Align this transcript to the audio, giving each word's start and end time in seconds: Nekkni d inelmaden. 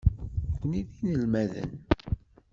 Nekkni 0.63 0.81
d 0.87 0.91
inelmaden. 1.01 1.71